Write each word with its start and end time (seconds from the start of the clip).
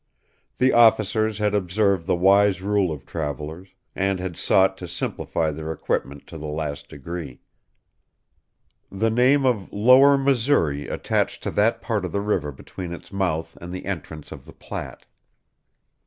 The 0.57 0.73
officers 0.73 1.37
had 1.37 1.53
observed 1.53 2.07
the 2.07 2.15
wise 2.15 2.59
rule 2.59 2.91
of 2.91 3.05
travelers, 3.05 3.69
and 3.95 4.19
had 4.19 4.35
sought 4.35 4.75
to 4.79 4.87
simplify 4.87 5.51
their 5.51 5.71
equipment 5.71 6.25
to 6.25 6.39
the 6.39 6.47
last 6.47 6.89
degree. 6.89 7.41
The 8.91 9.11
name 9.11 9.45
of 9.45 9.71
Lower 9.71 10.17
Missouri 10.17 10.87
attached 10.87 11.43
to 11.43 11.51
that 11.51 11.83
part 11.83 12.03
of 12.03 12.13
the 12.13 12.19
river 12.21 12.51
between 12.51 12.91
its 12.93 13.13
mouth 13.13 13.55
and 13.61 13.71
the 13.71 13.85
entrance 13.85 14.31
of 14.31 14.45
the 14.45 14.53
Platte. 14.53 15.05